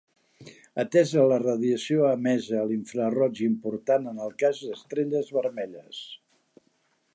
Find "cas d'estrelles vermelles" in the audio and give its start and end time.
4.45-6.05